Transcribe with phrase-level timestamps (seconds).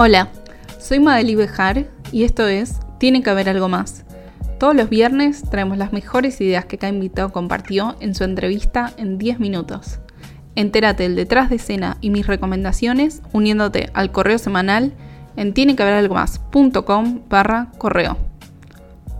[0.00, 0.28] Hola,
[0.78, 4.04] soy Madeli Bejar y esto es Tiene que haber algo más.
[4.60, 9.18] Todos los viernes traemos las mejores ideas que cada invitado compartió en su entrevista en
[9.18, 9.98] 10 minutos.
[10.54, 14.92] Entérate el detrás de escena y mis recomendaciones uniéndote al correo semanal
[15.34, 18.18] en tienequehaberalgomás.com barra correo.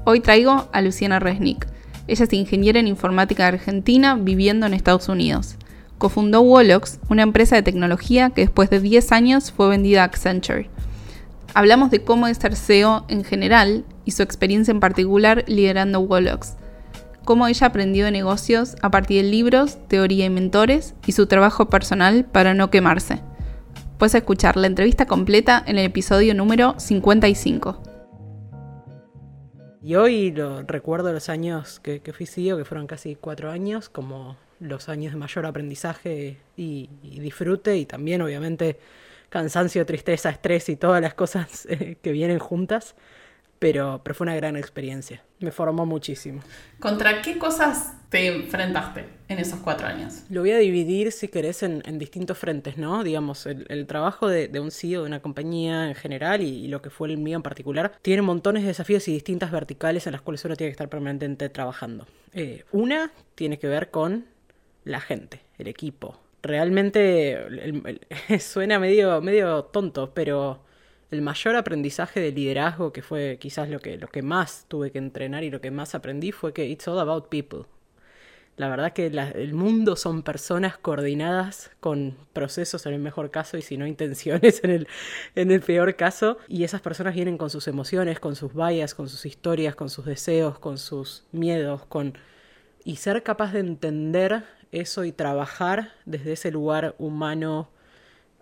[0.04, 1.66] Hoy traigo a Luciana Resnick.
[2.06, 5.56] Ella es ingeniera en informática argentina viviendo en Estados Unidos.
[5.98, 10.70] Cofundó Wolox, una empresa de tecnología que después de 10 años fue vendida a Accenture.
[11.54, 16.54] Hablamos de cómo es ser CEO en general y su experiencia en particular liderando Wolox.
[17.24, 21.68] Cómo ella aprendió de negocios a partir de libros, teoría y mentores y su trabajo
[21.68, 23.20] personal para no quemarse.
[23.98, 27.82] Puedes escuchar la entrevista completa en el episodio número 55.
[29.82, 34.36] Y hoy lo, recuerdo los años que, fui CEO, que fueron casi cuatro años, como
[34.60, 38.78] los años de mayor aprendizaje y, disfrute, y también obviamente
[39.28, 42.94] cansancio, tristeza, estrés y todas las cosas eh, que vienen juntas
[43.58, 45.22] pero, pero fue una gran experiencia.
[45.40, 46.42] Me formó muchísimo.
[46.80, 50.22] ¿Contra qué cosas te enfrentaste en esos cuatro años?
[50.30, 53.04] Lo voy a dividir, si querés, en, distintos frentes, ¿no?
[53.04, 57.08] Digamos, el, trabajo de, un CEO de una compañía en general y, lo que fue
[57.08, 60.56] el mío en particular, tiene montones de desafíos y distintas verticales en las cuales uno
[60.56, 62.06] tiene que estar permanentemente trabajando.
[62.32, 64.26] Eh, una tiene que ver con
[64.88, 66.18] la gente, el equipo.
[66.42, 67.38] Realmente
[68.40, 70.60] suena medio, medio tonto, pero
[71.10, 74.98] el mayor aprendizaje de liderazgo, que fue quizás lo que, lo que más tuve que
[74.98, 77.64] entrenar y lo que más aprendí, fue que it's all about people.
[78.56, 83.62] La verdad que el mundo son personas coordinadas con procesos en el mejor caso y
[83.62, 84.88] si no intenciones en el,
[85.36, 86.38] en el peor caso.
[86.48, 90.04] Y esas personas vienen con sus emociones, con sus vallas, con sus historias, con sus
[90.06, 92.18] deseos, con sus miedos, con...
[92.84, 97.70] Y ser capaz de entender eso y trabajar desde ese lugar humano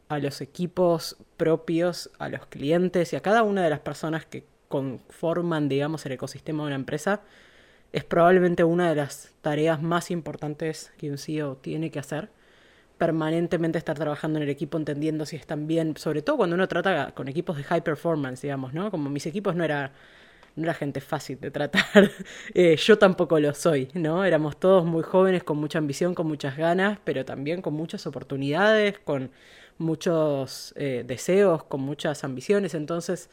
[0.09, 4.47] a los equipos propios, a los clientes y a cada una de las personas que
[4.69, 7.23] conforman, digamos, el ecosistema de una empresa,
[7.93, 12.31] es probablemente una de las tareas más importantes que un CEO tiene que hacer.
[12.99, 17.13] Permanentemente estar trabajando en el equipo, entendiendo si están bien, sobre todo cuando uno trata
[17.15, 18.91] con equipos de high performance, digamos, ¿no?
[18.91, 19.93] Como mis equipos no era,
[20.57, 22.11] no era gente fácil de tratar,
[22.55, 24.25] eh, yo tampoco lo soy, ¿no?
[24.25, 28.99] Éramos todos muy jóvenes, con mucha ambición, con muchas ganas, pero también con muchas oportunidades,
[28.99, 29.31] con
[29.79, 33.31] muchos eh, deseos, con muchas ambiciones, entonces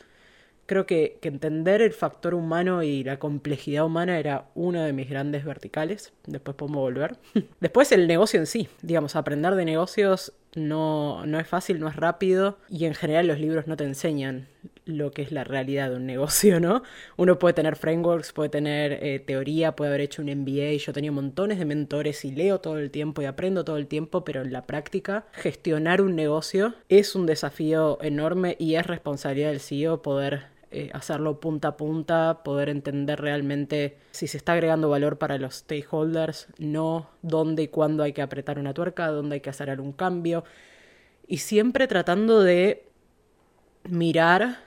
[0.65, 5.09] creo que, que, entender el factor humano y la complejidad humana era una de mis
[5.09, 6.13] grandes verticales.
[6.25, 7.17] Después podemos volver.
[7.59, 11.95] Después el negocio en sí, digamos, aprender de negocios no, no es fácil, no es
[11.95, 14.47] rápido y en general los libros no te enseñan
[14.85, 16.83] lo que es la realidad de un negocio, ¿no?
[17.17, 21.11] Uno puede tener frameworks, puede tener eh, teoría, puede haber hecho un MBA, yo tenía
[21.11, 24.51] montones de mentores y leo todo el tiempo y aprendo todo el tiempo, pero en
[24.51, 30.53] la práctica gestionar un negocio es un desafío enorme y es responsabilidad del CEO poder
[30.75, 35.57] eh, hacerlo punta a punta, poder entender realmente si se está agregando valor para los
[35.57, 39.93] stakeholders, no dónde y cuándo hay que apretar una tuerca, dónde hay que hacer algún
[39.93, 40.43] cambio.
[41.27, 42.87] Y siempre tratando de
[43.87, 44.62] mirar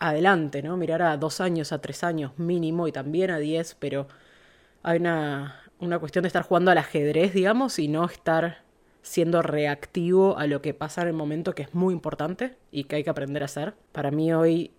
[0.00, 0.76] adelante, ¿no?
[0.76, 4.08] Mirar a dos años, a tres años mínimo y también a diez, pero
[4.82, 8.64] hay una, una cuestión de estar jugando al ajedrez, digamos, y no estar
[9.02, 12.96] siendo reactivo a lo que pasa en el momento, que es muy importante y que
[12.96, 13.74] hay que aprender a hacer.
[13.92, 14.72] Para mí hoy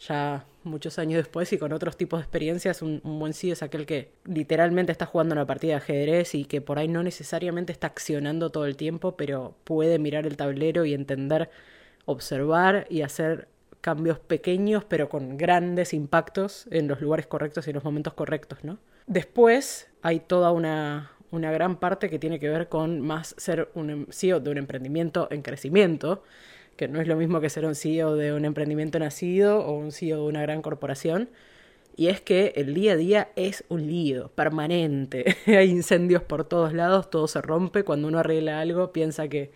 [0.00, 3.86] ya muchos años después y con otros tipos de experiencias, un, buen CEO es aquel
[3.86, 7.88] que literalmente está jugando una partida de ajedrez y que por ahí no necesariamente está
[7.88, 11.50] accionando todo el tiempo, pero puede mirar el tablero y entender,
[12.04, 13.48] observar y hacer
[13.82, 18.64] cambios pequeños pero con grandes impactos en los lugares correctos y en los momentos correctos,
[18.64, 18.78] ¿no?
[19.06, 24.06] Después hay toda una, una gran parte que tiene que ver con más ser un
[24.10, 26.22] CEO de un emprendimiento en crecimiento,
[26.76, 29.92] que no es lo mismo que ser un CEO de un emprendimiento nacido o un
[29.92, 31.28] CEO de una gran corporación.
[31.96, 35.36] Y es que el día a día es un lío permanente.
[35.46, 37.82] Hay incendios por todos lados, todo se rompe.
[37.82, 39.50] Cuando uno arregla algo, piensa que,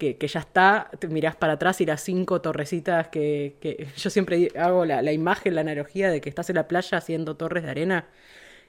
[0.00, 0.90] que, ya está.
[0.98, 5.54] Te mirás para atrás y las cinco torrecitas que, yo siempre hago la, la, imagen,
[5.54, 8.06] la analogía de que estás en la playa haciendo torres de arena.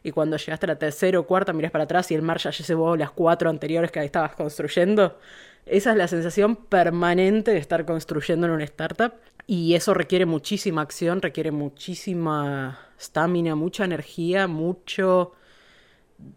[0.03, 2.51] Y cuando llegaste a la tercera o cuarta, mirás para atrás y el mar ya
[2.51, 5.17] llevó las cuatro anteriores que estabas construyendo.
[5.65, 9.13] Esa es la sensación permanente de estar construyendo en una startup
[9.47, 15.33] y eso requiere muchísima acción, requiere muchísima estamina, mucha energía, mucho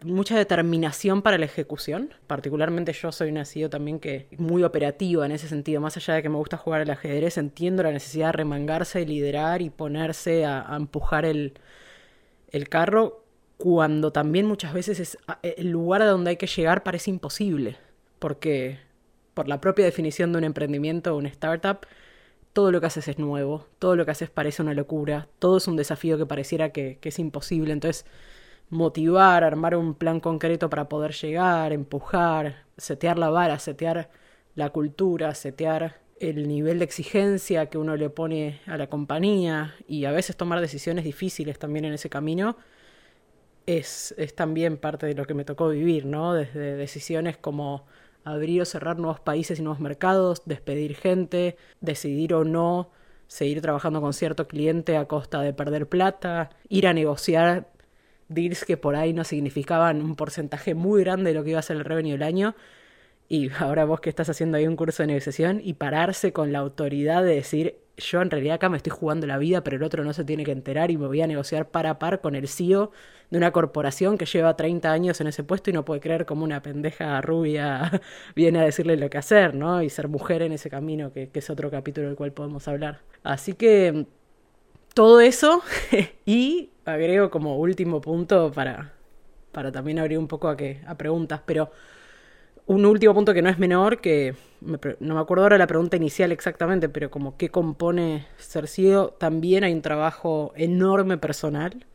[0.03, 2.13] mucha determinación para la ejecución.
[2.27, 5.81] Particularmente yo soy una CEO también que muy operativa en ese sentido.
[5.81, 9.61] Más allá de que me gusta jugar al ajedrez, entiendo la necesidad de remangarse, liderar
[9.61, 11.53] y ponerse a, empujar el,
[12.51, 13.23] el carro
[13.57, 17.77] cuando también muchas veces es, el lugar a donde hay que llegar parece imposible.
[18.19, 18.79] Porque
[19.33, 21.85] por la propia definición de un emprendimiento o una startup,
[22.53, 25.67] todo lo que haces es nuevo, todo lo que haces parece una locura, todo es
[25.67, 27.73] un desafío que pareciera que es imposible.
[27.73, 28.05] Entonces,
[28.69, 34.09] motivar, armar un plan concreto para poder llegar, empujar, setear la vara, setear
[34.55, 40.05] la cultura, setear el nivel de exigencia que uno le pone a la compañía y
[40.05, 42.57] a veces tomar decisiones difíciles también en ese camino,
[43.65, 46.33] es, es también parte de lo que me tocó vivir, ¿no?
[46.33, 47.85] Desde decisiones como
[48.23, 52.91] abrir o cerrar nuevos países y nuevos mercados, despedir gente, decidir o no
[53.27, 57.69] seguir trabajando con cierto cliente a costa de perder plata, ir a negociar
[58.27, 61.63] deals que por ahí no significaban un porcentaje muy grande de lo que iba a
[61.63, 62.55] ser el revenue del año.
[63.27, 66.59] Y ahora vos que estás haciendo ahí un curso de negociación y pararse con la
[66.59, 70.03] autoridad de decir, yo en realidad acá me estoy jugando la vida, pero el otro
[70.03, 72.47] no se tiene que enterar y me voy a negociar par a par con el
[72.47, 72.91] CEO
[73.31, 76.43] de una corporación que lleva 30 años en ese puesto y no puede creer como
[76.43, 78.01] una pendeja rubia
[78.35, 79.81] viene a decirle lo que hacer, ¿no?
[79.81, 83.01] Y ser mujer en ese camino, que, que es otro capítulo del cual podemos hablar.
[83.23, 84.05] Así que
[84.93, 85.63] todo eso
[86.25, 88.93] y agrego como último punto para,
[89.51, 91.71] para también abrir un poco a, que, a preguntas, pero
[92.67, 96.31] un último punto que no es menor, que no me acuerdo ahora la pregunta inicial
[96.31, 101.85] exactamente, pero como qué compone ser CEO, también hay un trabajo enorme personal,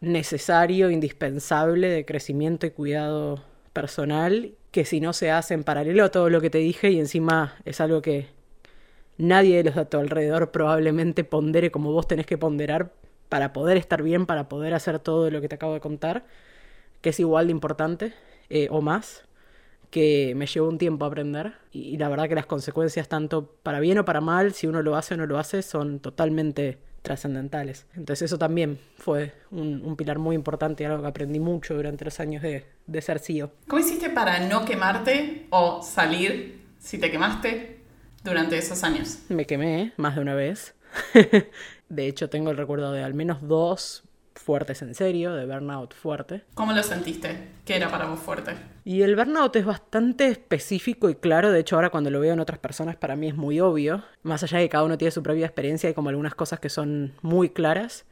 [0.00, 3.42] necesario, indispensable de crecimiento y cuidado
[3.72, 7.00] personal, que si no se hace en paralelo a todo lo que te dije y
[7.00, 8.26] encima es algo que
[9.18, 12.92] nadie de los de tu alrededor probablemente pondere como vos tenés que ponderar
[13.30, 16.26] para poder estar bien, para poder hacer todo lo que te acabo de contar,
[17.00, 18.12] que es igual de importante
[18.50, 19.22] eh, o más
[19.90, 23.98] que me llevó un tiempo aprender y, la verdad que las consecuencias tanto para bien
[23.98, 27.86] o para mal, si uno lo hace o no lo hace, son totalmente trascendentales.
[27.94, 32.20] Entonces eso también fue un, pilar muy importante y algo que aprendí mucho durante los
[32.20, 33.50] años de, de ser CEO.
[33.66, 37.80] ¿Cómo hiciste para no quemarte o salir si te quemaste
[38.22, 39.20] durante esos años?
[39.28, 40.74] Me quemé más de una vez.
[41.88, 44.04] de hecho tengo el recuerdo de al menos dos
[44.40, 46.42] fuertes en serio, de burnout fuerte.
[46.54, 47.48] ¿Cómo lo sentiste?
[47.64, 48.52] ¿Qué era para vos fuerte?
[48.84, 52.40] Y el burnout es bastante específico y claro, de hecho ahora cuando lo veo en
[52.40, 55.22] otras personas para mí es muy obvio, más allá de que cada uno tiene su
[55.22, 58.06] propia experiencia y como algunas cosas que son muy claras.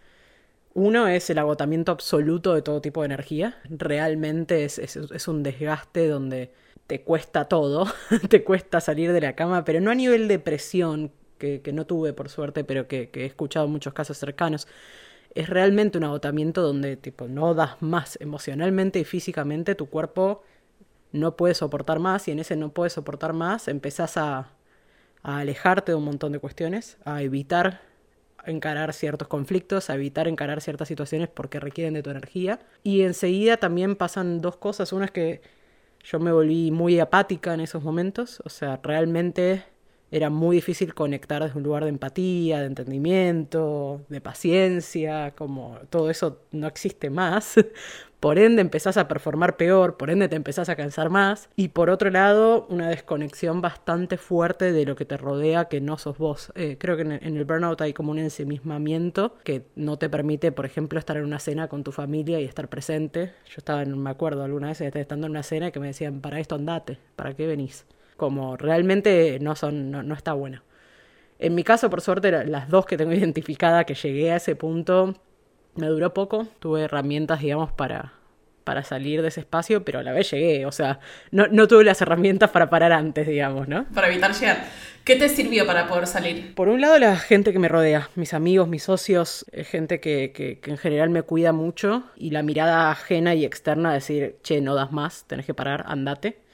[0.74, 6.06] Uno es el agotamiento absoluto de todo tipo de energía, realmente es, es, un desgaste
[6.06, 6.52] donde
[6.86, 7.86] te cuesta todo,
[8.28, 12.12] te cuesta salir de la cama, pero no a nivel de presión, que, no tuve
[12.12, 14.68] por suerte, pero que, que he escuchado muchos casos cercanos,
[15.34, 20.42] es realmente un agotamiento donde tipo no das más emocionalmente y físicamente, tu cuerpo
[21.12, 24.50] no puede soportar más y en ese no puede soportar más empezás a,
[25.22, 27.82] a alejarte de un montón de cuestiones, a evitar
[28.46, 32.60] encarar ciertos conflictos, a evitar encarar ciertas situaciones porque requieren de tu energía.
[32.82, 34.92] Y enseguida también pasan dos cosas.
[34.92, 35.42] Una es que
[36.04, 39.64] yo me volví muy apática en esos momentos, o sea, realmente
[40.10, 46.10] era muy difícil conectar desde un lugar de empatía, de entendimiento, de paciencia, como todo
[46.10, 47.54] eso no existe más.
[48.20, 51.48] Por ende empezás a performar peor, por ende te empezás a cansar más.
[51.54, 55.98] Y por otro lado, una desconexión bastante fuerte de lo que te rodea que no
[55.98, 56.50] sos vos.
[56.56, 60.66] Eh, creo que en el burnout hay como un ensimismamiento que no te permite, por
[60.66, 63.34] ejemplo, estar en una cena con tu familia y estar presente.
[63.46, 66.20] Yo estaba, en, me acuerdo alguna vez, estando en una cena y que me decían,
[66.20, 67.86] para esto andate, ¿para qué venís?
[68.18, 70.62] Como realmente no son, no, está bueno.
[71.38, 75.14] En mi caso, por suerte, las dos que tengo identificada que llegué a ese punto,
[75.76, 78.12] me duró poco, tuve herramientas, digamos, para,
[78.64, 80.98] para salir de ese espacio, pero a la vez llegué, o sea,
[81.30, 83.86] no, no tuve las herramientas para parar antes, digamos, ¿no?
[83.94, 84.64] Para evitar llegar.
[85.04, 86.56] ¿Qué te sirvió para poder salir?
[86.56, 90.58] Por un lado, la gente que me rodea, mis amigos, mis socios, gente que, que,
[90.58, 94.74] que en general me cuida mucho y la mirada ajena y externa, decir, che, no
[94.74, 96.47] das más, tenés que parar, andate.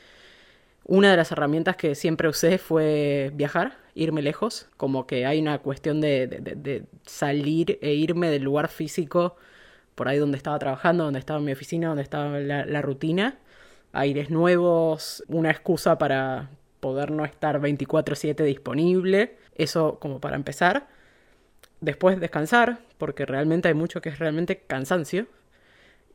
[0.86, 5.58] Una de las herramientas que siempre usé fue viajar, irme lejos, como que hay una
[5.58, 9.36] cuestión de, salir e irme del lugar físico,
[9.94, 13.38] por ahí donde estaba trabajando, donde estaba mi oficina, donde estaba la, rutina,
[13.92, 16.50] aires nuevos, una excusa para
[16.80, 20.88] poder no estar 24/7 disponible, eso como para empezar.
[21.80, 25.26] Después descansar, porque realmente hay mucho que es realmente cansancio.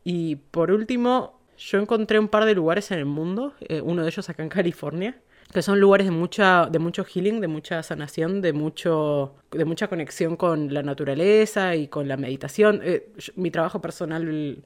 [0.03, 4.09] Y por último, yo encontré un par de lugares en el mundo, eh, uno de
[4.09, 5.21] ellos acá en California,
[5.53, 9.87] que son lugares de mucha de mucho healing, de mucha sanación, de mucho de mucha
[9.87, 12.81] conexión con la naturaleza y con la meditación.
[12.83, 14.63] Eh, mi trabajo personal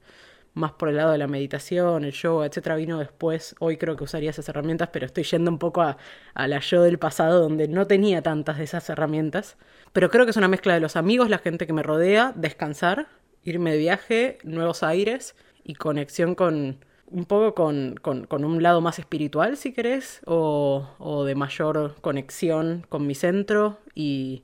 [0.54, 3.56] más por el lado de la meditación, el yoga, etcétera, vino después.
[3.58, 5.96] Hoy creo que usaría esas herramientas, pero estoy yendo un poco a,
[6.34, 9.56] a la yo del pasado donde no tenía tantas de esas herramientas.
[9.92, 13.08] Pero creo que es una mezcla de los amigos, la gente que me rodea, descansar,
[13.42, 15.34] irme de viaje, nuevos aires
[15.64, 21.94] y conexión con un poco con, un lado más espiritual, si querés, o, de mayor
[22.00, 24.42] conexión con mi centro y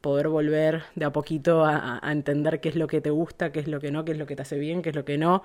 [0.00, 3.68] poder volver de a poquito a, entender qué es lo que te gusta, qué es
[3.68, 5.42] lo que no, qué es lo que te hace bien, qué es lo que no,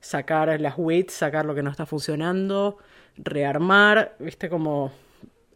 [0.00, 2.78] sacar las weights, sacar lo que no está funcionando,
[3.16, 4.92] rearmar, viste como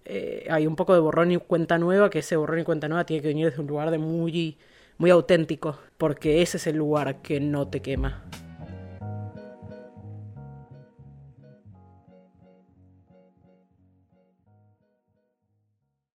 [0.05, 3.05] eh, hay un poco de borrón y cuenta nueva, que ese borrón y cuenta nueva
[3.07, 4.59] tiene que venir desde un lugar de muy,
[4.99, 8.23] muy auténtico, porque ese es el lugar que no te quema